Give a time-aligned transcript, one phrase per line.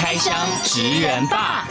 [0.00, 1.66] 开箱职人吧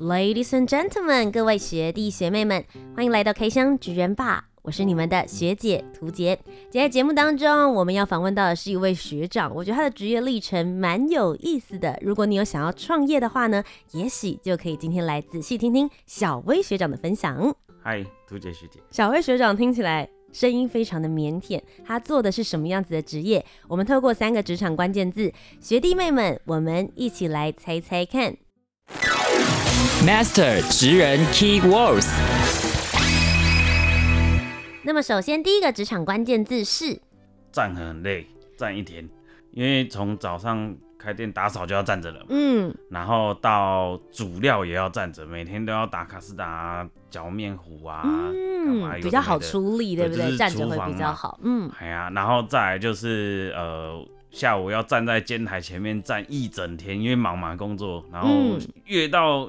[0.00, 2.64] ，Ladies and gentlemen，各位学弟学妹们，
[2.96, 4.46] 欢迎来到开箱职人吧。
[4.62, 6.34] 我是你们的学姐涂洁。
[6.70, 11.98] 今天节目当中，我们要访问到的是一位学长，我觉得他的职业历程蛮有意思的。
[12.00, 13.62] 如果你有想要创业的话呢，
[13.92, 17.54] 也许就可以今天来仔细听听小威学长的分享。
[17.82, 18.80] 嗨，涂洁学姐。
[18.90, 23.44] 小威学长听起来声音非常的腼腆，他做的是什么样子的职业？
[23.66, 28.36] 我们透过三个职场关键字，学弟妹们，我们一起来猜猜看。
[30.06, 32.08] Master 职人 Key Words。
[34.84, 37.00] 那么首先第一个职场关键字是
[37.50, 38.24] 站很累，
[38.56, 39.08] 站一天，
[39.50, 50.36] 因为从早上开店打扫就要站着了，嗯，然后到煮料也要站着，每天都要打卡斯达、搅面糊啊，嗯，比较好处理，对不对？
[50.36, 58.28] 站着会比较好，嗯，哎呀，然后再来就是呃，下午要站在煎台前面站一整天，因为忙嘛工作，然后
[58.86, 59.48] 越到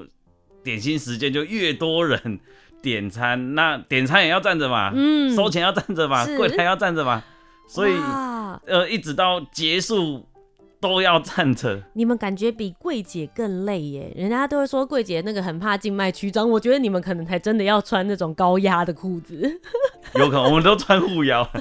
[0.62, 2.40] 点心时间就越多人。
[2.82, 7.22] 点餐，那点餐也要站着嘛，嗯，收钱要站着嘛，柜台要站着嘛，
[7.68, 7.92] 所以
[8.64, 10.26] 呃，一直到结束
[10.80, 11.82] 都要站着。
[11.92, 14.12] 你们感觉比柜姐更累耶？
[14.16, 19.60] 人家都会说柜姐那个很怕静脉曲张，我觉得你们可能才真的要穿那种高压的裤子。
[20.16, 21.48] 有可能我们都穿护腰。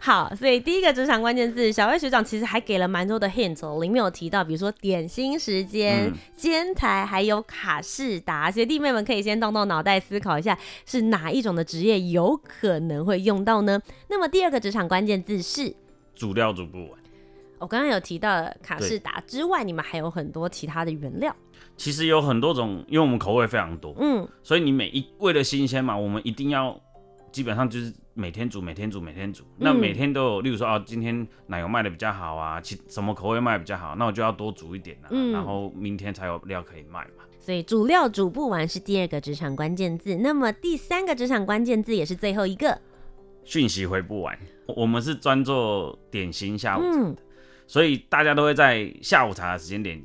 [0.00, 10.56] 好，所以第一个职场关键字，小魏学长其实还给了蛮多的 hint，里面有提到，比如说点心时间、煎、嗯、台，还有卡士达，学弟妹们可以先动动脑袋思考一下，
[10.86, 13.82] 是哪一种的职业有可能会用到呢？
[14.08, 15.74] 那么第二个职场关键字是
[16.14, 17.05] 煮料煮不完。
[17.58, 21.34] 我刚刚有提到了卡士达之外，你们还有很多其他的原料。
[21.76, 26.80] 其实有很多种，因为我们口味非常多，嗯，所以你每一为了新鲜嘛，我们一定要。
[27.32, 29.44] 基本上就是每天煮，每天煮，每天煮。
[29.58, 37.24] 那每天都有，例如说啊，今天奶油卖的比较好啊，其什么口味卖的比较好，那我就要多煮一点啊，嗯、然后明天才有料可以卖嘛。
[37.38, 40.16] 所以煮料煮不完是第二个职场关键字。
[40.16, 42.80] 那么第三个职场关键字也是最后一个，
[43.44, 44.38] 讯息回不完。
[44.68, 47.16] 我们是专做点心下午茶的，嗯、
[47.66, 50.02] 所以大家都会在下午茶的时间点。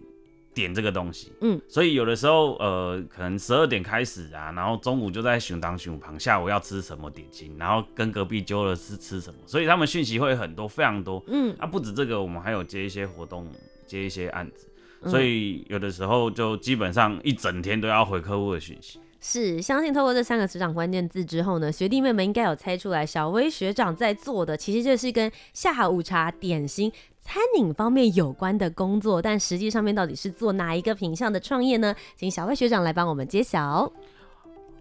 [0.53, 13.47] 点这个东西，嗯，所以有的时候，呃，可能十二点开始啊，然后中午就在熊当熊旁，下午要吃什么点心，然后跟隔壁揪了是吃什么，所以他们讯息会很多，非常多，嗯，啊，不止这个，我们还有接一些活动，
[13.88, 14.67] 接一些案子，
[15.09, 19.00] 所以有的时候就基本上一整天都要回客户的讯息。
[19.23, 26.91] 是，相信透过这三个职场关键字之后呢，学弟妹们应该有猜出来，小威学长在做的其实就是跟下午茶点心。
[27.21, 31.95] 餐饮方面有关的工作，但实际上面到底是做哪一个品项的创业呢？
[32.17, 33.91] 请小威学长来帮我们揭晓。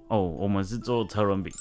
[0.08, 1.52] 哦，我们是做车轮饼。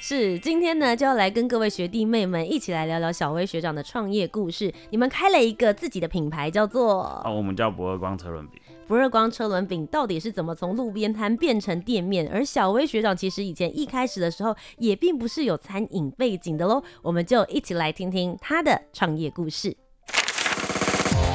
[0.00, 4.72] 是，今天呢就要来跟各位学弟妹们一起来聊聊小威学长的创业故事。
[4.88, 8.58] 你们开了一个自己的品牌，叫做哦，我们叫不二光车轮饼。
[8.86, 12.26] 不二光车轮饼到底是怎么从路边摊变成店面？
[12.32, 16.82] 而小威学长其实以前一开始的时候也并不是有餐饮背景的喽。
[17.02, 19.76] 我们就一起来听听他的创业故事。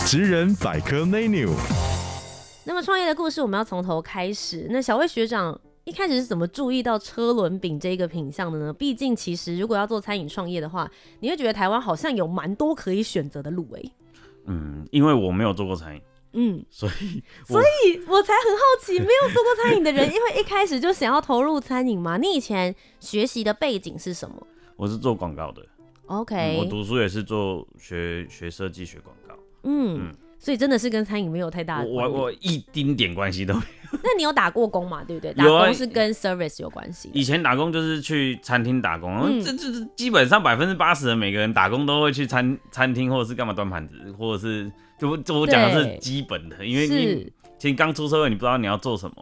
[0.05, 1.49] 职人百科 menu。
[2.65, 4.67] 那么创业的故事，我们要从头开始。
[4.69, 8.73] 那小魏学长一开始是怎么注意到车轮饼这个品相的呢？
[8.73, 10.89] 毕竟，其实如果要做餐饮创业的话，
[11.21, 13.91] 你会觉得台湾好像有蛮多可以选择的路诶。
[14.45, 16.01] 嗯，因为我没有做过餐饮，
[16.33, 22.17] 嗯，所以所以我才很好奇，没有做过餐饮的人，因为一开始就想要投入餐饮嘛。
[22.17, 24.35] 你以前学习的背景是什么？
[24.75, 25.65] 我是做广告的。
[26.07, 29.22] OK，嗯，我读书也是做学学设计学广告。
[29.63, 31.87] 嗯，嗯，所以真的是跟餐饮没有太大的。
[31.87, 33.65] 我我一丁点关系都没有。
[34.03, 35.03] 那你有打过工嘛？
[35.03, 35.31] 对不对？
[35.33, 37.11] 打工是跟 service 有关系。
[37.13, 49.15] 以前打工就是去餐厅打工，嗯、这这这基本上百分之八十的每个人打工都会去餐餐厅或者是干嘛端盘子，或者是就就我讲的是基本的，因为你其实刚出社会你不知道你要做什么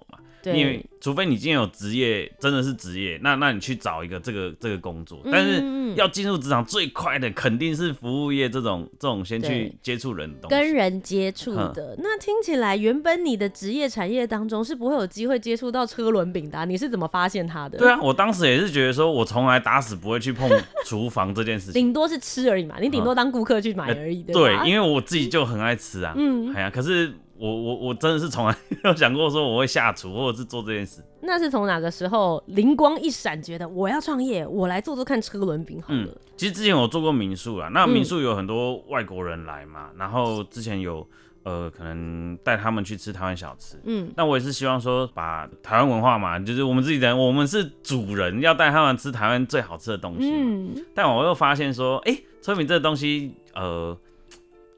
[0.46, 5.20] 因为除非你今天有职业，真的是职业，那那你去找一个这个这个工作。
[5.32, 5.64] 但是
[5.96, 11.96] 要进入职场最快的肯定是服务业这种这种先去接触人的东西，跟人接触的。
[12.00, 17.78] 那听起来原本你的职业产业当中是不会有机会接触到车轮饼的啊，你是怎么发现它的？
[17.78, 20.50] 对啊，我当时也是觉得说，我从来打死不会去碰
[20.86, 24.22] 厨房这件事情，顶多是吃而已嘛，你顶多当顾客去买而已。
[24.24, 27.12] 对，因为我自己就很爱吃啊，嗯，哎呀，可是。
[27.42, 31.02] 我我我真的是从来没有想过说我会下厨或者是做这件事。
[31.22, 36.04] 那是从哪个时候灵光一闪，觉得我要创业，我来做做看车轮饼好了。
[36.04, 41.08] 嗯，其实之前我做过民宿啊，那民宿有很多外国人来嘛，嗯、然后之前有
[41.42, 50.32] 呃可能带他们去吃台湾小吃，嗯，那我也是希望说把台湾文化嘛，就是我们自己人，我们是主人，要带他们吃台湾最好吃的东西。
[50.32, 53.98] 嗯，但我又发现说，哎、欸，车轮饼这个东西，呃。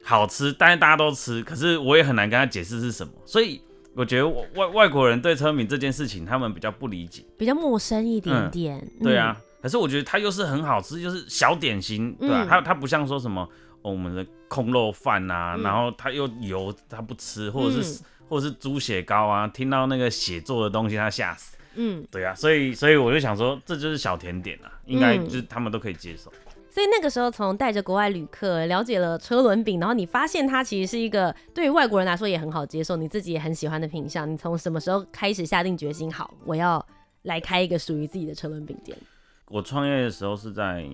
[0.04, 3.60] 好吃，但是大家都吃，可是我也很难跟他解释是什么，所以
[3.94, 8.76] 我觉得外外国人对车轮饼这件事情，他们比较不理解，比较陌生一点点。
[9.00, 12.46] 嗯、对啊，可是我觉得它又是很好吃，就是小点心，对吧、啊？
[12.48, 13.48] 它它不像说什么、
[13.82, 21.56] 哦、我们的空肉饭啊，嗯、然后它又油，它不吃，或者是、嗯、或者是猪血糕啊，听到那个血做的东西，他吓死。
[21.76, 26.32] 嗯，对啊，所以所以我就想说，这就是小甜点啊，应该就是他们都可以接受。
[26.74, 34.28] 所以那个时候，从带着国外旅客了解了车轮饼，然后你发现它其实是一个对于外国人来说也很好接受，你自己也很喜欢的品相。
[34.28, 36.84] 你从什么时候开始下定决心，好，我要
[37.22, 38.98] 来开一个属于自己的车轮饼店？
[39.46, 40.84] 我创业的时候是在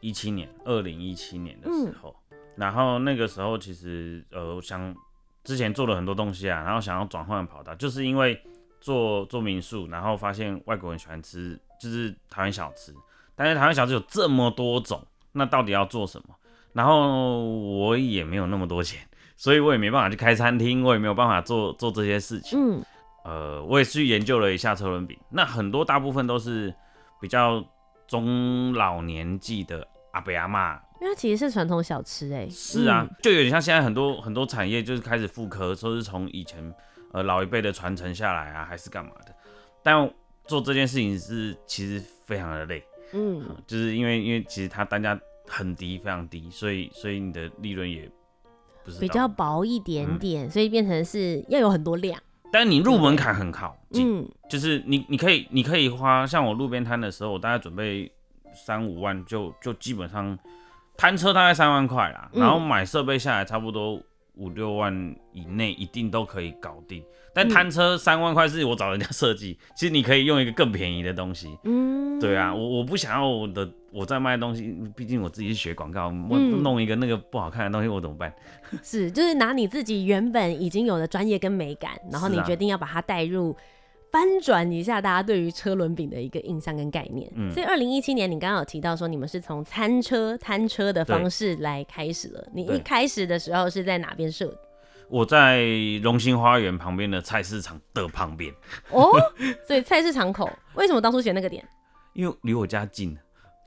[0.00, 2.16] 一七年，二零一七年的时候，
[2.56, 4.96] 然后那个时候其实呃，想
[5.44, 8.40] 之前做了很多东西啊，然后想要转换跑道，就是因为
[8.80, 12.94] 做做民宿，然后发现外国人喜欢吃就是台湾小吃，
[13.36, 14.98] 但是台湾小吃有这么多种。
[15.32, 16.34] 那到底要做什么？
[16.74, 19.00] 然后我也没有那么多钱，
[19.36, 22.58] 所以我也没办法去开餐厅，我也没有办法做做这些事情。
[22.58, 22.84] 嗯，
[23.24, 25.18] 呃，我也去研究了一下车轮饼。
[25.30, 26.72] 那很多大部分都是
[27.20, 27.64] 比较
[28.06, 32.50] 中老年纪的阿伯阿妈，因为它其实是传统小吃哎、欸。
[32.50, 36.72] 是啊，嗯、就有点像现在很多很多产业就是开始复刻，说是从以前
[37.12, 39.34] 呃老一辈的传承下来啊，还是干嘛的。
[39.82, 40.08] 但
[40.46, 42.84] 做这件事情是其实非常的累。
[43.12, 48.10] 嗯，就是因为因为其实它单价很低，非常低，所以所以你的利润也
[48.84, 52.20] 不是比较薄一点点，嗯、所以变成是要有很多量。
[52.50, 58.10] 但是你入门槛很好，嗯，就是你你可以你可以花，像我路边摊的时候，我大概准备
[58.54, 60.38] 三五万就就基本上
[60.96, 64.00] 摊车大概三万块啦，然后买设备下来差不多
[64.38, 67.02] 五六万以内一定都可以搞定。
[67.34, 71.56] 但摊车三万块是我找人家设计，其实你可以用一个更便宜的东西。
[71.64, 78.32] 嗯，对啊，我我不想要我的我在卖的东西，毕竟我自己是学广告，我弄一个那个不好看的东西，我怎么办？
[78.82, 83.56] 是，就是拿你自己原本已经有的专业跟美感，然后你决定要把它带入，
[84.10, 87.30] 翻转一下大家对于车轮饼的一个印象跟概念。
[87.34, 94.56] 嗯，所以二零一七年你刚刚有提到说你们是从餐车摊车的方式来开始了，你一开始的时候是在哪边设？
[95.10, 95.64] 我在
[96.02, 98.52] 荣兴花园旁边的菜市场的旁边
[98.90, 99.10] 哦，
[99.66, 101.66] 所以菜市场口为什么当初选那个点？
[102.12, 103.16] 因为离我家近。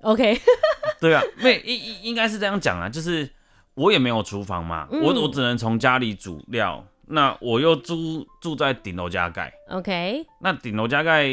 [0.02, 0.40] OK，
[1.02, 3.30] 对啊，没应应应该是这样讲啊，就是
[3.76, 6.86] 我也没有厨房嘛，嗯、我我只能从家里煮料。
[7.12, 10.26] 那我又住住在顶楼加盖，OK。
[10.40, 11.24] 那顶楼加盖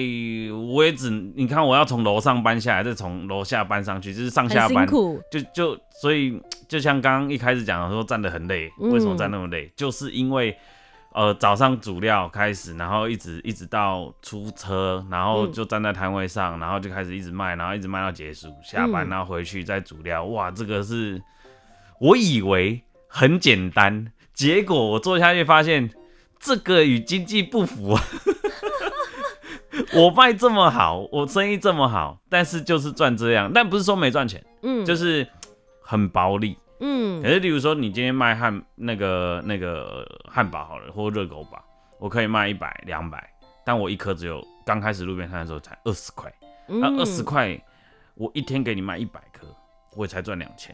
[0.72, 4.86] 我也只，你看我要从楼上搬下来，再从楼下搬上去，就是上下班，
[5.30, 9.66] 就就所以就像刚刚一开始讲的说站得很累，为什么站那么累？
[9.66, 10.56] 嗯、就是因为
[11.12, 21.22] 呃早上煮料开始，然后一直一直到出车，然后就站在摊位上，然后就开始一直卖，然后一直卖到结束，下班然后回去再煮料，哇，这个是
[22.00, 24.12] 我以为很简单。
[24.38, 25.90] 结果我做下去发现，
[26.38, 28.00] 这个与经济不符啊！
[29.92, 35.26] 我卖这么好，我生意这么好，但是就是赚这样，但不是说没赚钱，嗯，就是
[35.83, 37.21] 很薄利，嗯。
[37.21, 41.61] 可是，例如说你今天卖汉那个那个汉堡好了，或热狗堡，
[41.99, 43.28] 我可以卖一百两百，
[43.66, 46.33] 但我一颗只有刚开始路边摊的时候才二十块，
[46.68, 47.61] 那二十块
[48.14, 49.49] 我一天给你卖一百颗，
[49.97, 50.73] 我也才赚两千。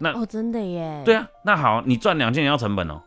[0.00, 1.02] 那哦，真的耶。
[1.04, 3.00] 对啊，那好，你赚两千也要成本哦。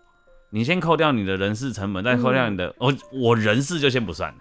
[0.52, 4.38] 你先扣掉你的人事成本，再扣掉你的，嗯、我我人事就先不算了，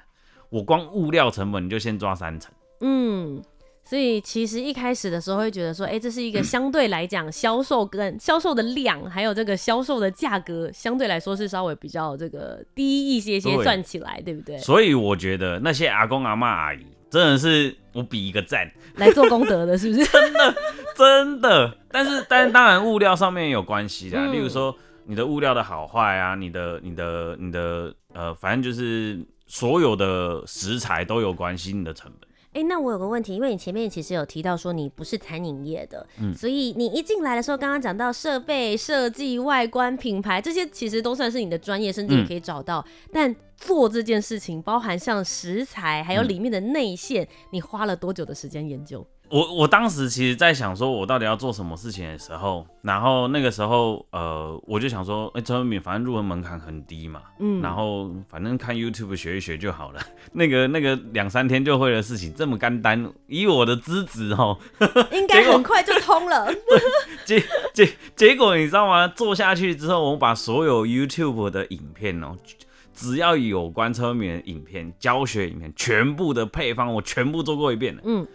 [0.50, 2.52] 我光物料成本你就先抓三成。
[2.82, 3.42] 嗯，
[3.82, 14.58] 所以其实一开始的时候会觉得说，哎、欸，这是一个相对来讲销售跟销售的量，还有这个销售的价格，相对来说是稍微比较这个低一些些，赚起来，对，对不对？
[14.58, 16.86] 所以我觉得那些阿公阿妈阿姨。
[17.10, 20.02] 真的是我比一个赞，来做功德的，是不是？
[20.10, 20.54] 真的
[20.96, 24.74] 真的，但是但是当然物料上面也有关系的，嗯、例如说
[25.06, 32.28] 你的物料的好坏啊，你的你的你的呃，反正就是所有的食材都有关系，你的成本。
[32.54, 42.84] 哎、欸，那我有个问题，因为你前面其实有提到说你不是餐饮业的，嗯，所以你一进来的时候，刚刚讲到设备设计、外观、品牌这些，其实都算是你的专业，甚至也可以找到。
[42.86, 49.06] 嗯、但做这件事情，包含像食材，还有里面的内线，嗯、你花了多久的时间研究？
[49.32, 60.00] 我我当时其实，在想说，我到底要做什么事情的时候，然后那个时候，呃，我就想说，哎、欸，车敏反正入门门槛很低嘛，嗯，然后反正看 YouTube 学一学就好了，
[60.34, 64.58] 那个那个两三天就会的事情，这么简单，以我的资质哦，
[65.12, 66.52] 应该很快就通了。
[67.24, 69.08] 结结结果你知道吗？
[69.08, 72.36] 做下去之后，我把所有 YouTube 的影片哦，
[72.92, 78.28] 只要有关车米的影片、教学影片，全部的配方我全部做过一遍了，嗯。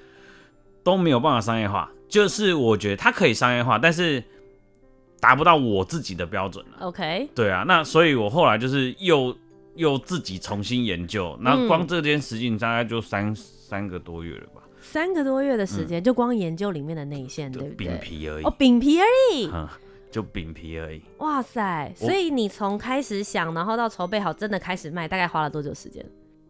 [0.88, 4.24] 都没有办法商业化，就是我觉得它可以商业化，但是
[5.20, 6.78] 达不到我自己的标准了。
[6.80, 9.36] OK，对啊，那所以我后来就是又
[9.76, 14.62] 又自己重新研究，那光这件事情大概就三三个多月了吧。
[14.80, 17.76] 三个多月的时间，就光研究里面的内线，对不对？
[17.76, 18.46] 饼皮而已。
[18.46, 19.50] 哦，饼皮而已。
[19.54, 19.68] 嗯，
[20.10, 21.02] 就饼皮而已。
[21.18, 21.92] 哇塞！
[21.98, 26.06] 所以你从开始想，然后到筹备好，真的开始卖，大概花了多久时间？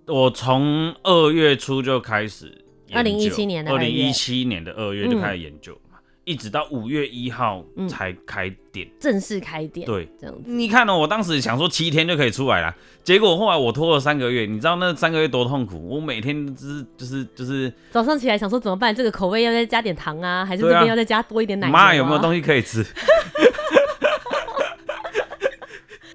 [0.06, 2.66] 我从二月初就开始。
[2.94, 9.86] 二零一七年的二零一七年的二月就开始研究，嗯、一直到五月一号才开店，正式开店。
[9.86, 10.50] 对，这样子。
[10.50, 11.00] 你看哦、喔？
[11.00, 14.46] 我当时想说七天就可以出来了，结果后来我拖了三个月。
[14.46, 15.88] 你知道那三个月多痛苦？
[15.88, 18.94] 我每天就是就是就是早上起来想说怎么办？
[18.94, 21.70] 这个口味要再加点糖啊，还是这边要再加多一点奶？
[21.70, 22.86] 妈，有没有东西可以吃？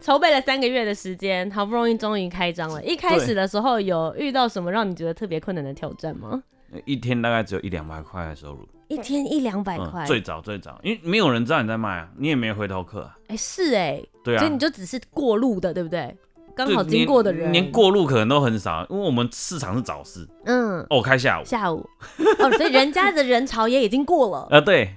[0.00, 2.83] 筹备了三个月的时间，好不容易终于开张了。
[2.83, 6.43] 一开始的时候有遇到什么让你觉得特别困难的挑战吗？
[6.85, 10.05] 一天大概只有一两百块的收入，一天一两百块。
[10.07, 13.17] 最早最早，因为没有人知道你在卖啊，你也没有回头客啊。
[13.29, 16.17] 哎、欸，是哎、欸，对啊，所以你就只是过路的，对不对？
[16.55, 21.88] 刚好经过的人，连过路可能都很少，因为我们市场是早市，嗯，哦，开下午，下午，
[22.38, 24.49] 哦，所以人家的人潮也已经过了。
[24.50, 24.95] 呃， 对。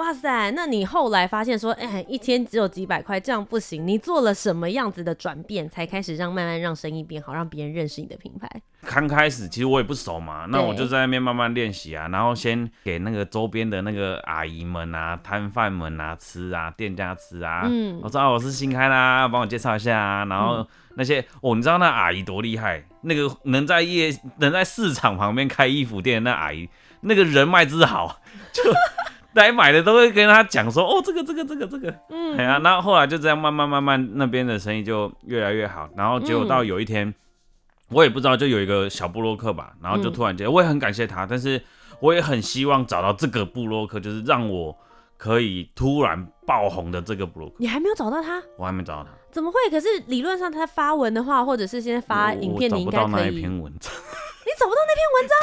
[0.00, 3.86] 哇塞，那你后来发现说，哎、欸，一天只有几百块，这样不行。
[3.86, 8.48] 你做了什么样子的转变，才开始让慢慢让生意变好，让别人认识你的品牌？
[8.86, 17.66] 刚开始其实我也不熟嘛，那我就在那边慢慢练习啊，然后先给那个周边的那个阿姨们啊、摊贩们啊吃啊、店家吃啊。
[17.66, 20.24] 嗯，我说啊，我是新开的啊，帮我介绍一下啊。
[20.24, 22.82] 然后那些、嗯、哦，你知道那阿姨多厉害？
[23.02, 26.66] 那个能在夜能在市场旁边开衣服店的那阿姨，
[27.02, 28.62] 那个人脉之好，就。
[29.34, 35.88] 来买的都会跟他讲说，哦，这个这个这个这个，嗯，哎呀，那后来就这样慢慢慢慢，那边的生意就越来越好。
[35.96, 37.14] 然后结果到有一天，嗯、
[37.90, 41.62] 我也不知道，就有一个小布洛克吧，然后就突然间，我也很感谢他，但是
[42.00, 44.76] 我也很希望找到这个布洛克，就是让我
[45.16, 47.54] 可以突然爆红的这个布洛克。
[47.58, 48.42] 你还没有找到他？
[48.58, 49.10] 我还没找到他。
[49.30, 49.58] 怎么会？
[49.70, 53.04] 可是理论上他发文的话，或者是现在发影片，你应该可以。
[53.04, 53.92] 我找不到那一篇文章。
[54.60, 55.36] 你找不到那篇文章，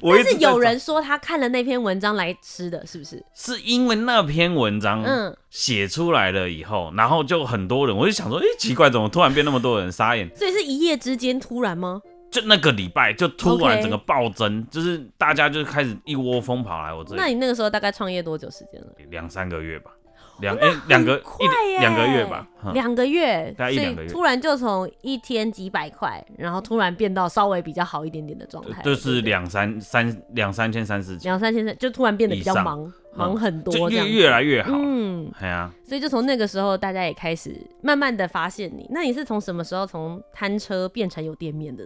[0.24, 3.24] 但是有人说他看了那篇文章来吃的，是不是？
[3.34, 9.92] 是因为那篇文章嗯写出来了以后，然后就很多人，我就想说，哎、欸，奇怪，怎么突然变那么多人？
[9.92, 10.28] 傻眼。
[10.34, 12.00] 所以是一夜之间突然吗？
[12.30, 17.20] 就那个礼拜就突然整个暴增就是大家就开始一窝蜂跑来我这里。
[17.20, 18.88] 那你那个时候大概创业多久时间了？
[19.08, 19.92] 两三个月吧。
[20.40, 38.86] 两哎两个一两个月吧，两个月，大概一两个月，突然就从一天几百块，然后突然变到稍微比较好一点点的状态，就是两三三两三千三四千，两三千三就突然变得比较忙忙很多，就越越来越好，嗯，对啊，所以就从那个时候，大家也开始慢慢的发现你。
[38.90, 41.84] 那你是从什么时候从摊车变成有店面的？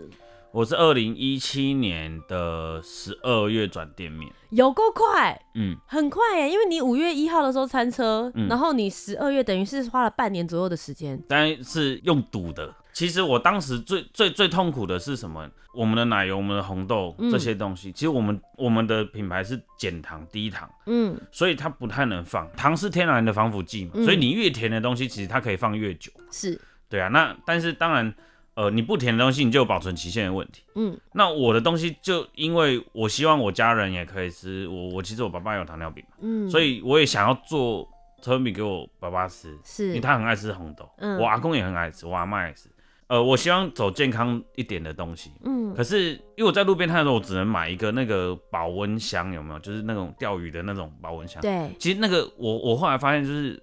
[0.50, 12.75] 我是二零一七年的十二月转店面，有够快，嗯，很快耶，因为你五月一号的时候餐车，嗯、然后你十二月等于是花了半年左右的时间，但是用赌的。
[12.95, 15.49] 其实我当时最最最痛苦的是什么？
[15.75, 22.50] 我们的奶油、我们的红豆这些东西，嗯、其实我们我们的品牌是减糖低糖，嗯，所以它不太能放。
[22.57, 26.59] 糖，是天然的防腐剂嘛，嗯、所以你越甜的东西，其实它可以放越久，是。
[26.88, 27.09] 对啊。
[27.09, 28.12] 那但是当然。
[28.59, 30.65] 呃，你不甜的东西，你就有保存期限的问题。
[30.75, 37.88] 嗯，那我的东西就因为我希望我家人也可以吃，我我其实我爸爸有糖尿病嘛，嗯，所以我也想要做
[38.21, 42.69] 车米给我爸爸吃，是，因为他很爱吃红豆，嗯，我阿公也很爱吃，我阿妈也吃。
[43.07, 49.61] 呃，我希望走健康一点的东西，嗯，可是因为我在路边摊的时候，我只能买一个那个保温箱，有没有？
[49.61, 51.41] 就是那种钓鱼的那种保温箱。
[51.41, 53.62] 对，其实那个我我后来发现，就是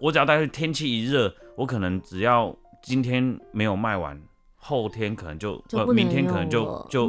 [0.00, 2.56] 我只要待会天气一热，我可能只要。
[2.82, 4.20] 今天没有卖完，
[4.56, 5.62] 后天可能就，
[5.94, 7.08] 明天可能就就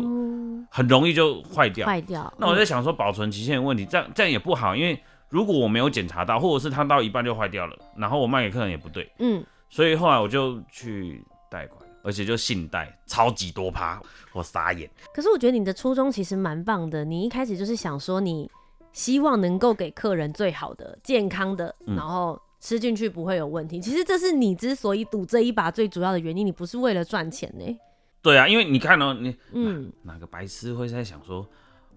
[0.69, 1.85] 很容易就坏掉。
[1.85, 2.31] 坏掉。
[2.37, 9.11] 那我在想说，保存期限的问题，这样这样也不好，因为如果我没有检查到，或者是它到一半就坏掉了，然后我卖给客人也不对。
[9.19, 9.43] 嗯。
[9.69, 13.99] 所以后来我就去贷款，而且就信贷超级多趴，
[14.31, 14.87] 我傻眼。
[15.11, 18.47] 可是我觉得你的初衷其实蛮棒的，你一开始就是想说你
[18.91, 23.77] 希望能够给客人最好的、健康的，然后吃进去不会有问题。
[23.77, 27.77] 嗯、其实这是你之所以赌这一把最主要的原因，你不是为了赚钱呢？
[28.21, 31.45] 对啊，因为你看哦，你嗯哪，个白痴会在想说，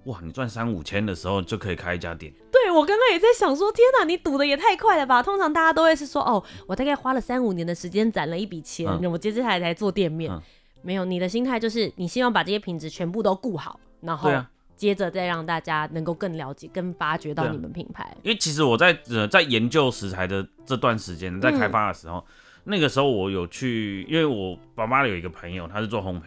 [0.07, 2.33] 哇，你赚三五千的时候就可以开一家店？
[2.51, 5.23] 对，我刚刚也在想说，天哪，你赌的也太快了吧！
[5.23, 10.33] 通常大家都会是说，哦，我大概花了三五年的时间攒了一笔钱，嗯、我接下来才做店面。
[10.33, 10.43] 嗯、
[10.83, 14.33] 没有，你的心态就是你希望把这些品质全部都顾好，然后
[14.77, 18.05] 接着再让大家能够更了解、更发掘到你们品牌。
[18.05, 22.25] 啊、因为其实我在呃在研究食材的这段时间，在开发的时候，嗯、
[22.65, 26.25] 那个时候我有去，因为我爸妈有一个朋友，他是做烘焙。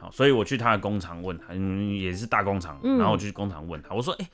[0.00, 4.30] 好，所以我去他的工厂问他，嗯，也是大工厂，然后我去工厂问他，我说，哎、欸，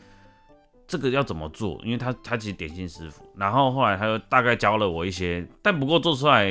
[0.87, 1.81] 这个要怎么做？
[1.83, 6.45] 因为他他其实点心师傅，然后后来他就大概教了我一些，但不过做出来，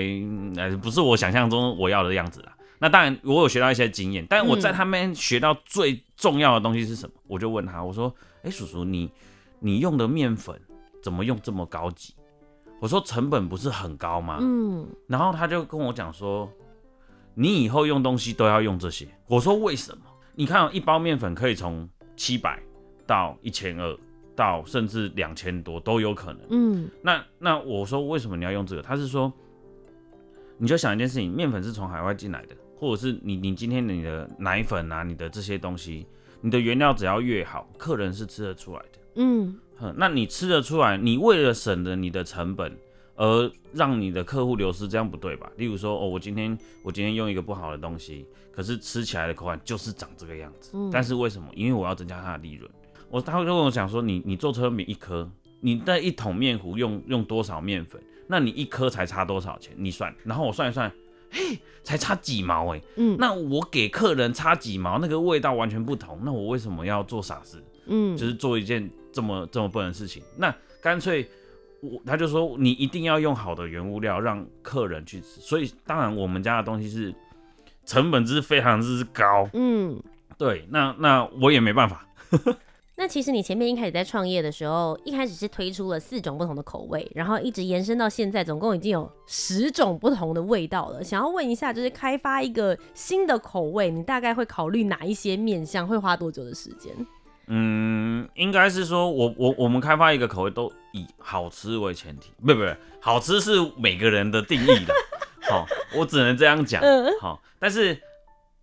[0.58, 2.53] 呃，不是我想象中我要的样子啦。
[2.84, 7.16] 那当然我有学到一些经验，但我在他们学到最重要的东西是什么？
[7.28, 9.10] 我就问他，我说，哎、欸，叔叔，你
[9.60, 10.60] 你用的面粉
[11.02, 12.14] 怎么用这么高级？
[12.82, 14.40] 我说成本不是很高吗？
[14.42, 16.52] 嗯，然后他就跟我讲说。
[17.36, 19.08] 你以后用东西都要用这些。
[19.26, 20.04] 我说为什么？
[20.36, 22.62] 你看，一包面粉可以从七百
[23.08, 23.98] 到一千二，
[24.36, 26.42] 到甚至两千多都有可能。
[26.52, 28.84] 嗯，那那我说为什么你要用这个？
[28.84, 29.34] 他是说，
[30.60, 36.06] 你就想一件事情，面粉是从海外进来的，或者是你你今天你的奶粉啊，你的这些东西，
[36.42, 39.00] 你的原料只要越好，客人是吃得出来的。
[39.16, 39.58] 嗯，
[39.96, 42.78] 那你吃得出来，你为了省着你的成本。
[43.16, 45.48] 而让你的客户流失，这样不对吧？
[45.56, 50.72] 例如说，哦，我今天我今天用一个不好的东西，可是吃起来的口感就是长这个样子。
[50.74, 50.90] 嗯。
[50.92, 51.48] 但是为什么？
[51.54, 52.68] 因为我要增加它的利润。
[53.12, 55.30] 我他会跟我讲说，你你做车米一颗，
[55.62, 58.02] 你那一桶面糊用用多少面粉？
[58.26, 59.76] 那你一颗才差多少钱？
[59.78, 60.12] 你算。
[60.24, 60.92] 然后我算一算，
[61.34, 62.82] 嘿，才差几毛哎。
[62.96, 63.18] 嗯。
[63.20, 66.20] 那我给客人差几毛，那个味道完全不同。
[66.24, 67.62] 那我为什么要做傻事？
[67.88, 68.16] 嗯。
[68.16, 70.24] 就是做一件这么这么笨的事情。
[70.38, 71.30] 那干脆。
[71.86, 77.14] 我他就说，你一定要用好的原物料让客人去吃，所以当然我们家的东西是
[77.86, 80.02] 成本是非常之高，嗯，
[80.38, 82.08] 对，那那我也没办法。
[82.96, 91.04] 那其实你前面一开始在创业的时候，一开始是推出了四种不同的口味，然后一直延伸到现在，总共已经有十种不同的味道了。
[91.04, 95.88] 想要问一下，就是开发一个新的口味，你大概会考虑哪一些面向？
[95.88, 96.94] 会花多久的时间？
[97.48, 102.66] 嗯，应该是说我，我我我们开发一个口味都以好吃为前提，不不不，
[103.02, 104.94] 好吃是每个人的定义的，
[105.50, 105.66] 好，
[105.98, 106.82] 我只能这样讲，
[107.20, 108.00] 好，但是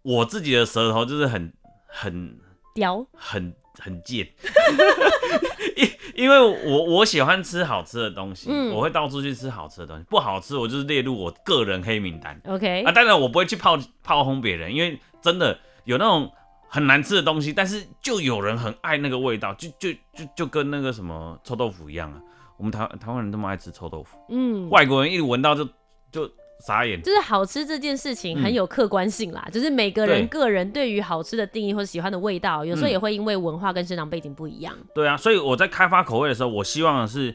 [0.02, 1.52] 我自己的舌头就是很
[1.88, 2.38] 很
[2.74, 4.26] 刁，很很贱，
[5.76, 5.90] 因
[6.24, 16.30] 因为我我喜欢吃好吃的东西，嗯、我会到处去吃好吃的东西，不好吃我就是列入我个人黑名单，OK，啊，当然我不会去炮炮轰别人，因为真的有那种。
[16.72, 22.20] 很难吃的东西，但是就有人很爱那个味道，就就就就跟那个什么臭豆腐一样啊。
[22.56, 25.64] 我们台台湾人这么爱吃臭豆腐，嗯，外国人一闻到就
[26.12, 26.30] 就
[26.60, 27.00] 傻眼。
[27.02, 34.76] 就是好吃这件事情很有客观性啦，嗯、就是每个人个人对于好吃的定义或者喜欢的味道，有时候也会因为文化跟生长背景不一样。
[34.94, 37.34] 对啊，所以我在开发口味的时候，我希望的是，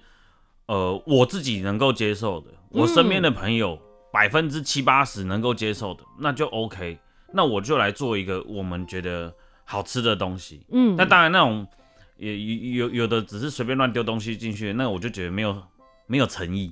[0.67, 3.79] 呃，我自己能够接受的，我身边的朋友
[4.13, 6.99] 百分之七八十能够接受的，那就 OK。
[7.33, 9.33] 那我就来做一个我们觉得
[9.65, 11.67] 好吃的东西，嗯，那当然那种
[12.17, 15.61] 也有有的只是随便乱丢东西进去，那我就觉得没有
[16.07, 16.71] 没有诚意。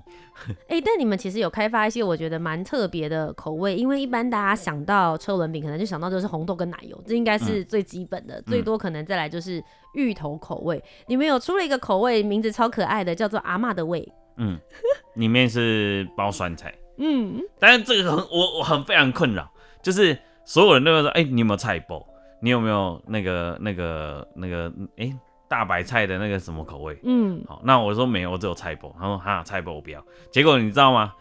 [0.67, 10.78] 哎、欸，但你们其实有开发一些我觉得蛮特别的口味，因为一般大家想到车轮饼，可能就想到就是红豆跟奶油，这应该是最基本的，嗯、最多可能再来就是芋头口味。
[10.78, 14.60] 嗯、你们有出了一个口味，名字超可爱的，叫做阿嬷的味，嗯，
[15.15, 19.50] 里面是包酸菜，嗯，但是这个很我我很非常困扰，
[19.82, 20.17] 就是。
[20.46, 22.06] 所有人都会说：“哎、欸，你有没有菜包？
[22.41, 24.69] 你有没有那个、那个、那个？
[24.98, 25.15] 哎、欸，
[25.54, 28.92] 大白菜的那个什么口味？”嗯，好，那我说没有，我只有菜包。
[29.00, 31.13] 他说：“哈，菜包我不要。”结果你知道吗？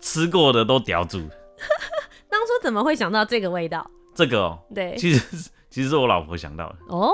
[0.00, 1.18] 吃过的都叼住。
[2.30, 3.86] 当初怎么会想到这个味道？
[4.14, 6.76] 这个哦，对，其实其实是我老婆想到的。
[6.88, 7.12] 哦，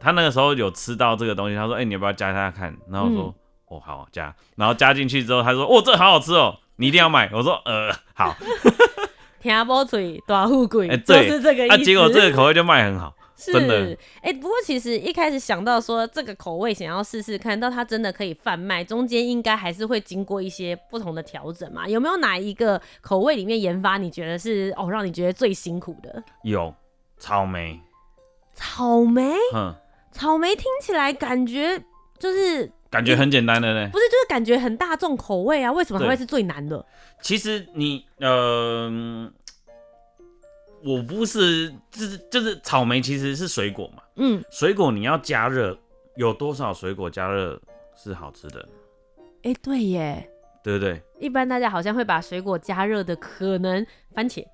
[0.00, 3.24] 他那个时候有吃到这个东西，他说：“哎、欸，你要不要加一下看？”然后我说
[3.66, 8.36] ：“嗯、哦，好加。”然后加进去之后，他说：“哦，这好好吃哦，你一定要买。”我说：“呃，好。”
[9.42, 11.74] 听不嘴大富贵，欸、就是这个意思。
[11.74, 13.98] 啊，结果这个口味就卖很好，是。
[14.20, 21.88] 哎、欸，不过其实一开始想到说这个口味想要试试看到它真的可以贩卖，中间应该还是会经过一些不同的调整嘛。
[21.88, 26.22] 有没有哪一个口味里面研发你觉得是哦让你觉得最辛苦的？
[26.42, 26.74] 有
[27.18, 27.80] 草莓，
[28.54, 29.74] 草莓，嗯，
[30.12, 31.82] 草莓听起来感觉
[32.18, 35.72] 就是感觉很简单的呢，不是就是感觉很大众口味啊？
[35.72, 36.84] 为什么还会是最难的？
[37.20, 38.88] 其实你呃，
[40.84, 45.74] 我不是，就是就是草莓其实是水果嘛，嗯，水果你要加热，
[46.16, 47.58] 有多少水果加热
[47.96, 48.68] 是好吃的？
[49.42, 50.30] 哎、欸，对耶，
[50.62, 51.02] 对不对？
[51.18, 54.44] 一般大家好像会把水果加热的，可能番茄，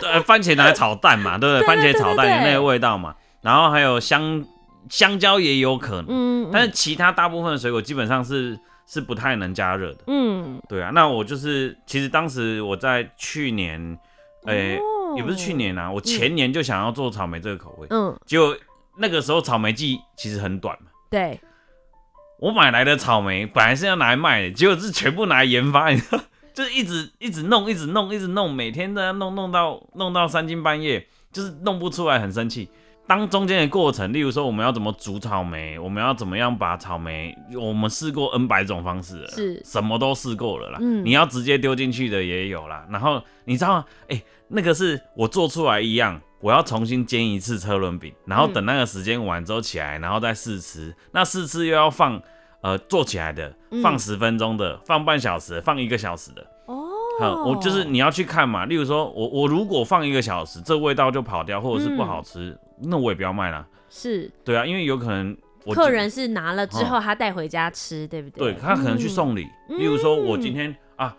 [0.00, 1.66] 对， 番茄拿来炒蛋嘛， 对不对？
[1.66, 4.44] 番茄炒蛋有那个味道嘛，然后还有香
[4.90, 13.96] 香蕉也有可能，嗯，但是其他大部分的水果基本上是是不太能加热的，嗯，对啊，那我就是其实当时我在去年。
[14.44, 14.80] 哎、欸，
[15.16, 18.56] 也不是去年啊，我前年就想要做草莓这个口味，嗯，结果
[18.96, 21.40] 那个时候草莓季其实很短嘛，对，
[22.38, 26.20] 我买来的草莓本来是要拿来卖的，结果是全部拿来研发，你知道，
[26.52, 32.68] 就是一直一直弄，一直弄，一直弄，每天都要弄弄到弄到三更半夜，就是弄不出来，很生气。
[33.12, 40.78] 当中间的过程，例如说我们要怎么煮草莓，我们要怎么样把草莓，我们试过 N 百种方式了，是什么都试过了啦。
[40.80, 42.86] 嗯，你要直接丢进去的也有啦。
[42.88, 43.84] 然后你知道吗？
[44.08, 50.96] 哎、欸，那个是我做出来一样，我要重新煎一次车轮饼，然后等那个时间完之后起来，然后再试吃。
[51.10, 52.18] 那试吃又要放
[52.62, 56.42] 呃做起来的，放十分钟的，放半小时，放一个小时的。
[56.64, 56.88] 哦，
[57.20, 58.64] 好，我就是你要去看嘛。
[58.64, 62.48] 例如说我我如果放一个小时，这味道就跑掉，或者是不好吃。
[62.48, 64.30] 嗯那我也不要卖了，是。
[64.44, 68.52] 对啊，因为有可能我客人是拿了之后他带回家吃，哦、对不对？
[68.52, 71.16] 对，他可能去送礼，嗯、例如说我今天啊，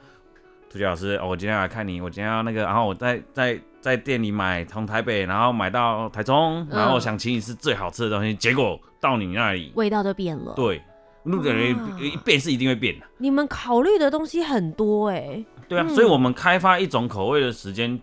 [0.69, 10.81] 涂杰老师，我今天来看你，我今天要那个，然后我在在在店里买，从台北然后买到台中，然后想请你吃最好吃的东西，嗯、结果到你那里味道都变了，对，
[11.23, 13.05] 路人一变是一定会变的。
[13.17, 17.97] 你们考虑的东西很多哎、欸，对啊，嗯、所以我们开发一种口味的时间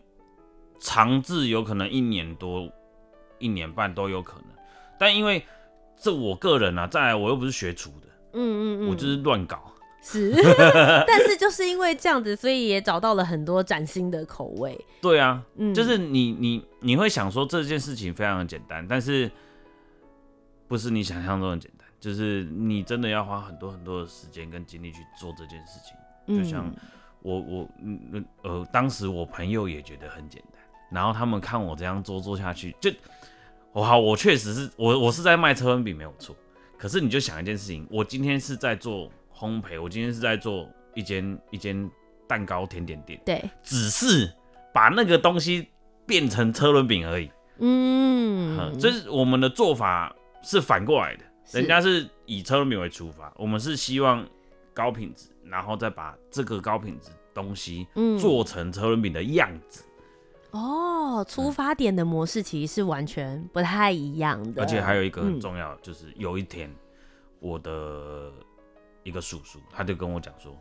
[0.79, 2.67] 长至有可能一年多。
[3.41, 4.47] 一年半都有可能，
[4.97, 5.45] 但因为
[5.97, 9.73] 这我个人啊，再来我又不是学厨的，嗯嗯嗯，我就是乱搞，
[10.03, 10.33] 是，
[11.07, 14.79] 但是就是因为这样子，所以也找到了很多崭新的口味。
[15.03, 19.31] 对啊，嗯，就是你你你会想说这件事情非常的简单，但是
[20.69, 25.95] 不是你想象中的简单，就是你真的要花很多很多的时间跟精力去做这件事情。
[26.39, 26.73] 就像
[27.23, 30.50] 我我嗯呃，当时我朋友也觉得很简单，
[30.91, 32.91] 然后他们看我这样做做下去就。
[33.73, 36.35] 我好，我确实是我，我是在卖车轮饼没有错。
[36.77, 41.89] 可是你就想一件事情，我今天是在做烘焙，我今天是在做一间一间
[42.27, 44.29] 蛋糕甜点店，对，只是
[44.75, 45.69] 把那个东西
[46.05, 47.31] 变成车轮饼而已。
[47.59, 54.27] 嗯，就是我们的做法是反过来的，人家是以车轮饼为出发，我们是希望
[54.75, 57.87] 高品质，然后再把这个高品质东西
[58.19, 59.85] 做成车轮饼的样子。
[60.53, 66.71] 哦，出发点的模式其实是完全不太一样的，而且还有一个很重要，就是有一天，
[67.39, 68.33] 我的
[69.03, 70.57] 一个叔叔他就跟我讲说：“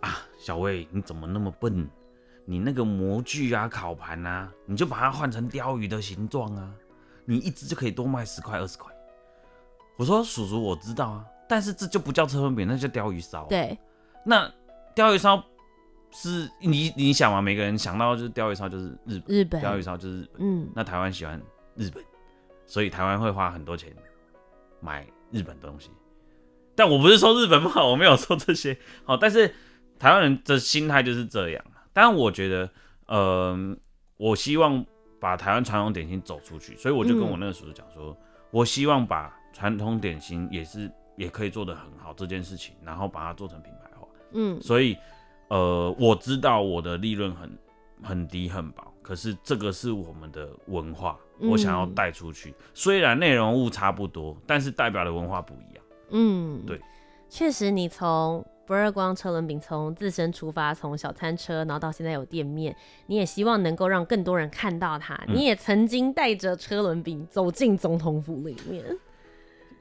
[0.00, 1.88] 啊，小魏，你怎么那么笨？
[2.44, 6.70] 你那个模具啊、烤盘啊，你就把它换成鲷鱼的形状啊，
[7.24, 8.92] 你一只就可以多卖十块二十块。”
[9.96, 13.78] 我说：“叔叔，我知道啊，但是这就不叫车轮饼，那叫鲷鱼烧。”对，
[14.24, 14.52] 那
[14.94, 15.42] 鲷鱼烧。
[16.14, 17.42] 是你你想嘛？
[17.42, 20.42] 每个人想到就是鲷鱼烧就是日本，日本鯛鱼烧就是日本。
[20.46, 21.42] 嗯，那台湾喜欢
[21.74, 22.02] 日本，
[22.66, 23.92] 所以台湾会花很多钱
[24.80, 25.90] 买日本东西。
[26.76, 28.78] 但我不是说日本不好，我没有说这些。
[29.04, 29.52] 好，但是
[29.98, 31.64] 台湾人的心态就是这样。
[31.92, 32.70] 但我觉得，
[33.06, 33.76] 呃，
[34.16, 34.86] 我希望
[35.18, 38.16] 把台湾传统点心走出去，所以我就跟我那个叔叔讲说，嗯、
[38.52, 44.06] 我希望把传统点心也是也可以做得很好这件事情，然后把它做成品牌化。
[44.34, 44.96] 嗯，所以。
[45.54, 47.56] 呃，我知道我的利润很
[48.02, 52.50] 很低很薄，可是这个是我们的文化，我想要带出去。
[52.50, 55.84] 嗯、虽然内容物差不多，但是代表的文化不一样。
[56.10, 56.80] 嗯，对，
[57.28, 62.74] 确实，你从不二光车轮饼从自身出发，从小餐车，然后到现在有店面，
[63.06, 65.14] 你也希望能够让更多人看到它。
[65.28, 68.84] 嗯、你也曾经带着车轮饼走进总统府里面，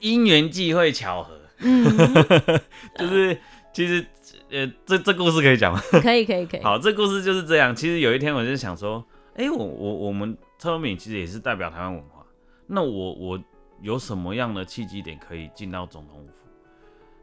[0.01, 1.83] 因缘际会巧合，嗯，
[2.95, 3.35] 就是
[3.73, 4.05] 其实。
[4.49, 5.79] 呃，这这故事可以讲吗？
[6.01, 6.61] 可以，可以，可以。
[6.61, 7.75] 好，这故事就是这样。
[7.75, 9.03] 其实有一天，我就想说，
[9.35, 12.23] 哎、欸，我我我们车轮饼其实也是代表台湾文化。
[12.67, 13.39] 那我我
[13.81, 16.29] 有什么样的契机点可以进到总统府？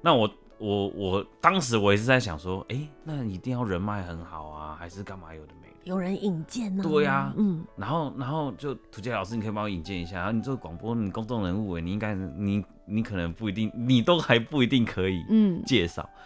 [0.00, 5.74] 那我我我当时我也是在想说，哎、欸，那一定要人脉很好啊，还是干嘛有的没的？
[5.84, 6.82] 有人引荐呢？
[6.82, 7.64] 对呀、啊，嗯。
[7.76, 10.16] 然后然后就涂杰老师，你可以帮我引荐一下。
[10.16, 16.02] 然后你做广播，你公众人物，你应该你你可能不一定，你都还不一定可以嗯介绍。
[16.02, 16.20] 嗯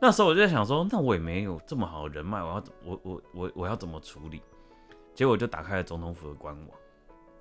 [0.00, 4.42] 那时候我就在想说，那我也没有这么好的人脉，我要我我我我要怎么处理？
[5.14, 6.68] 结果我就打开了总统府的官网，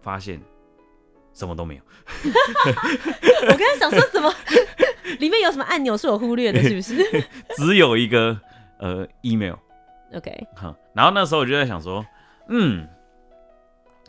[0.02, 0.42] 发现
[1.34, 1.82] 什么都没有。
[2.24, 4.34] 我刚才想说，什么
[5.20, 6.96] 里面有什么按钮是我忽略的，是不是？
[7.58, 8.40] 只有一个
[8.80, 9.56] 呃 email。
[10.16, 10.48] OK。
[10.56, 12.06] 好，然后那时候我就在想说，
[12.48, 12.88] 嗯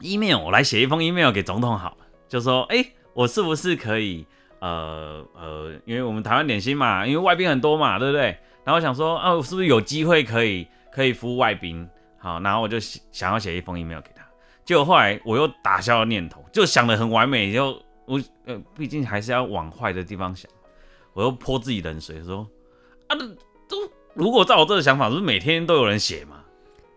[0.01, 4.25] ，email，我来写一封 email 给总统好了，就说，哎、欸，我是不是可以，
[4.61, 8.37] 呃呃，因为我们台湾点心嘛，因为外宾很多嘛，对不对？
[8.65, 11.89] 然后想说，啊，是不是有机会可以可以服务外宾？
[12.19, 14.27] 好，然后我就想要写一封 email 给他，
[14.65, 20.51] 结果后来我又打消了念头，就想的很完美，就我呃，毕竟还是要往坏的地方想，
[21.13, 22.49] 我又泼自己冷水，说，
[23.07, 23.17] 啊，
[23.69, 23.77] 都
[24.15, 26.43] 如果照我这个想法，不是每天都有人写嘛？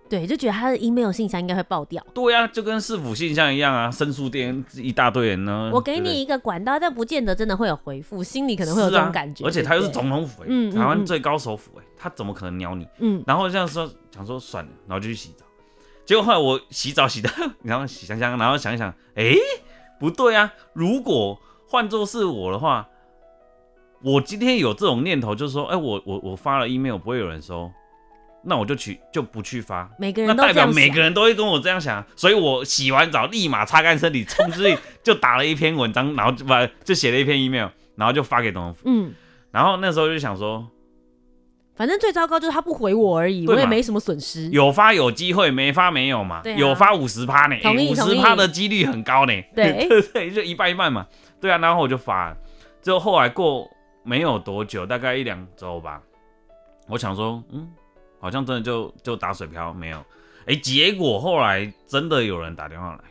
[0.10, 2.04] 对，就觉得他的 email 信箱应该会爆掉。
[2.14, 5.70] 对呀、啊，就跟市府信箱一样啊，申诉店一大堆人呢。
[5.72, 9.44] 我给你一个管道，但不见得真的会有回复，心里可能会有这种感觉。
[9.44, 12.88] 啊、而且他又是总统府、欸，嗯，台湾最高首府、欸，哎，他怎么可能鸟你？
[12.98, 15.46] 嗯，然后这样说，想说算了，然后就去洗澡。
[16.06, 17.30] 结果后来我洗澡洗的，
[17.62, 19.38] 然后洗香香，然后想一想，哎、欸，
[20.00, 22.88] 不对啊，如果换作是我的话，
[24.02, 27.72] 我今天有这种念头，就是说，哎、欸，我我我发了 email 不会有人收。
[28.42, 38.84] 那我就去就不去发，每个人都那代表每个人都会跟我这样想，所以我洗完澡立马擦干身体，冲出去就打了一篇文章，然后就把就写了一篇 email，然后就发给总统府。
[38.86, 39.12] 嗯，
[39.52, 40.66] 然后那时候就想说，
[41.76, 44.50] 反正最糟糕就是他不回我而已，我也没什么损失。
[44.52, 46.38] 有发有机会，没发没有嘛。
[46.38, 47.58] 啊、有发五十趴呢，
[47.90, 49.34] 五十趴的几率很高呢。
[49.54, 51.06] 对对对，就一半一半嘛。
[51.42, 52.38] 对啊，然后我就发了，
[52.82, 53.70] 之后后来过
[54.04, 56.02] 没有多久，大概一两周吧，
[56.88, 57.70] 我想说，嗯。
[58.20, 60.06] 好像真的就就打水漂没有，
[60.46, 63.04] 哎、结果后来真的有人打电话来。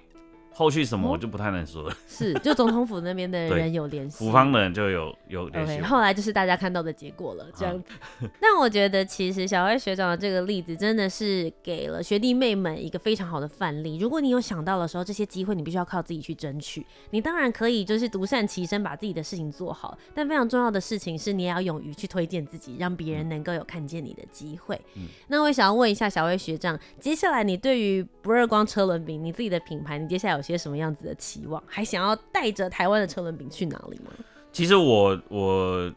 [0.59, 1.97] 后续什么我就不太能说了、哦。
[2.09, 5.75] 是，就总统府那边的人有联系，府方的人就有有联系。
[5.75, 8.29] Okay, 后来就是大家看到的结果了，这样子。
[8.41, 13.99] 但我觉得其实小薇学长的这个例子真的是给了学弟妹们一个非常好的范例。
[13.99, 16.85] 如果你有想到的时候，这些机会你必须要靠自己去争取。
[17.11, 19.97] 你当然可以就是独善其身，把自己的事情做好。
[20.13, 24.75] 但非常重要的事情是，你也要勇于去推荐自己，让别人能够有看见你的机会。
[24.97, 31.63] 嗯、那我也想要问一下小薇学长，接下来你对于不二光车轮饼，你自己的品牌，你接下来有些什么样子的期望？
[31.67, 34.11] 还想要带着台湾的车轮饼去哪里吗？
[34.51, 35.93] 其实我我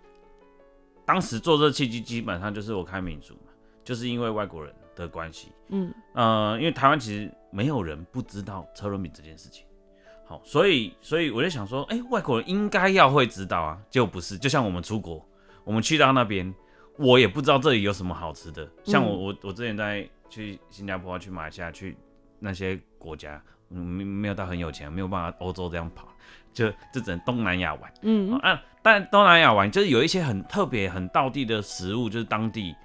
[1.05, 3.51] 当时做这契机，基本上就是我开民宿嘛，
[3.83, 5.47] 就是因为外国人的关系。
[5.69, 9.65] 嗯呃，因为台湾其实没有人不知道车轮饼这件事情。
[10.25, 14.37] 好，所以所以我就想说，哎、欸，外国人应该要会知道啊，结果不是。
[14.37, 15.25] 就像我们出国，
[15.63, 16.53] 我们去到那边，
[16.97, 18.69] 我也不知道这里有什么好吃的。
[18.83, 21.97] 像我我我之前在去新加坡、去马来西亚、去
[22.39, 23.41] 那些国家。
[23.71, 26.07] 没没有到很有钱，没有办法欧洲这样跑，
[26.53, 27.93] 就就只能东南亚玩。
[28.01, 32.75] 嗯啊，但东南亚玩就是有一些很特别、很道地的食物，就是当地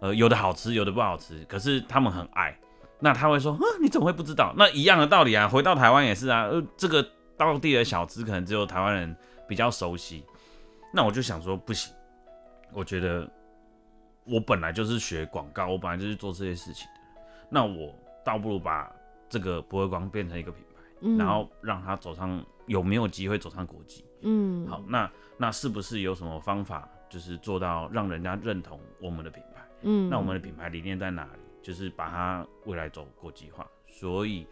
[0.00, 2.56] 呃有的好吃，有的不好吃，可是他们很爱。
[3.00, 4.54] 那他会说，啊，你怎么会不知道？
[4.56, 6.44] 那一样的道理啊，回到台湾也是啊。
[6.44, 7.06] 呃，这个
[7.36, 9.14] 道地的小吃可能只有台湾人
[9.48, 10.24] 比较熟悉。
[10.94, 11.92] 那我就想说，不行，
[12.72, 13.28] 我觉得
[14.24, 17.20] 我本来就是学广告，我本来就是做这些事情的。
[17.50, 17.92] 那我
[18.24, 18.90] 倒不如把。
[19.28, 24.04] 这个不会光变成一个品牌，嗯、然后让它走上有没有机会走上国际？
[24.22, 29.62] 嗯，好，那那是不是有什么方法，就是做到让人家认同我们的品牌？
[29.82, 31.40] 嗯，那我们的品牌理念在哪里？
[31.62, 33.66] 就是把它未来走国际化。
[33.86, 34.46] 所以，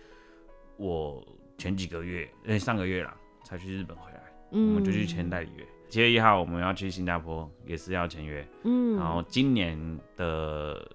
[0.77, 1.25] 我
[1.57, 4.21] 前几个月，哎，上个月啦，才去日本回来，
[4.53, 5.67] 嗯、我们就去签代理约。
[5.89, 8.47] 七月一号我们要去新加坡，也是要签约。
[8.65, 9.79] 嗯，然后今年
[10.17, 10.91] 的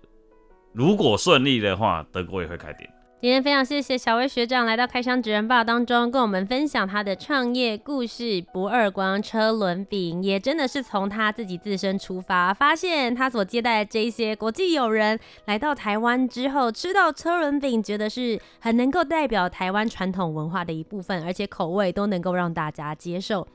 [0.74, 2.92] 如果顺利的话，德国也会开店。
[3.22, 8.42] 今天非常谢谢小薇学长来到开箱职人报当中，跟我们分享他的创业故事。
[8.54, 23.46] 不二光车轮饼也真的是从他自己自身出发，发现他所接待的这些国际友人来到台湾之后，吃到车轮饼，觉得是很能够代表台湾传统文化的一部分，而且口味都能够让大家接受。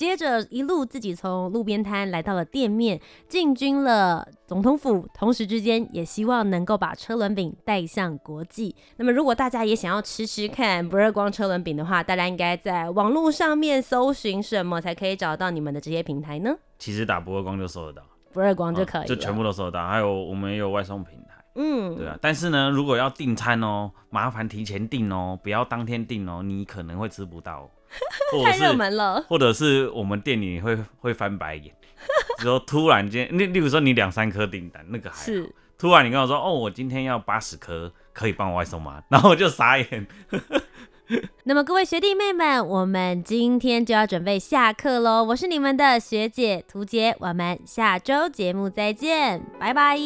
[0.00, 8.74] 接着一路自己从路边摊来到了店面，进军了总统府，同时之间也希望能够把车轮饼带向国际。
[8.96, 16.56] 那么，如果大家也想要吃吃看不热光车轮饼的话，大家应该在网络上面搜寻什么才可以找到你们的这些平台呢？
[16.78, 19.86] 其实打不热光就搜得到，不热光就可以、哦，就全部都搜得到。
[19.86, 22.18] 还有我们也有外送平台，嗯，对啊。
[22.22, 27.68] 但是呢，如果要订餐哦，麻烦提前订哦，不要当天订哦，你可能会吃不到。
[28.44, 31.74] 太热门了，或者是我们店里会会翻白眼，
[32.44, 39.02] 然后突然间，例例如说你两三颗订单，那个还好是突然你跟我说，哦，我今天要八十颗，可以帮我外送吗？
[39.08, 40.06] 然后我就傻眼。
[41.42, 45.24] 那么各位学弟妹们，我们今天就要准备下课喽。
[45.24, 49.98] 我是你们的学姐涂洁，我们下周节目再见，拜拜。